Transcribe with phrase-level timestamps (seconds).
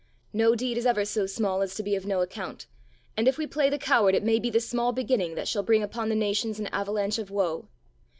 [0.33, 2.65] No deed is ever so small as to be of no account
[3.15, 5.83] and if we play the coward it may be the small beginning that shall bring
[5.83, 7.67] upon the nations an avalanche of woe.